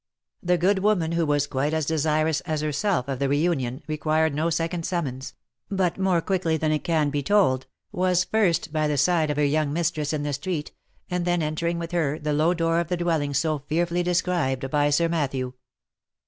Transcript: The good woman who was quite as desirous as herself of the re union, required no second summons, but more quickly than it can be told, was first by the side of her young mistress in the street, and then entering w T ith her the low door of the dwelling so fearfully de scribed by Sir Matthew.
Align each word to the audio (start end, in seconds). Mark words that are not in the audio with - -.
The 0.41 0.57
good 0.57 0.79
woman 0.79 1.11
who 1.11 1.27
was 1.27 1.45
quite 1.45 1.75
as 1.75 1.85
desirous 1.85 2.41
as 2.41 2.61
herself 2.61 3.07
of 3.07 3.19
the 3.19 3.29
re 3.29 3.37
union, 3.37 3.83
required 3.87 4.33
no 4.33 4.49
second 4.49 4.83
summons, 4.83 5.35
but 5.69 5.99
more 5.99 6.21
quickly 6.21 6.57
than 6.57 6.71
it 6.71 6.83
can 6.83 7.11
be 7.11 7.21
told, 7.21 7.67
was 7.91 8.23
first 8.23 8.73
by 8.73 8.87
the 8.87 8.97
side 8.97 9.29
of 9.29 9.37
her 9.37 9.45
young 9.45 9.71
mistress 9.71 10.11
in 10.11 10.23
the 10.23 10.33
street, 10.33 10.71
and 11.11 11.23
then 11.23 11.43
entering 11.43 11.77
w 11.77 11.85
T 11.85 11.89
ith 11.91 11.91
her 11.91 12.17
the 12.17 12.33
low 12.33 12.55
door 12.55 12.79
of 12.79 12.87
the 12.87 12.97
dwelling 12.97 13.35
so 13.35 13.59
fearfully 13.59 14.01
de 14.01 14.15
scribed 14.15 14.71
by 14.71 14.89
Sir 14.89 15.07
Matthew. 15.07 15.53